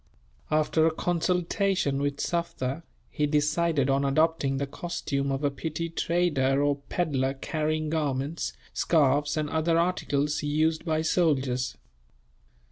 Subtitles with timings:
[0.49, 6.63] After a consultation with Sufder, he decided on adopting the costume of a petty trader
[6.63, 11.77] or pedlar carrying garments, scarfs, and other articles used by soldiers.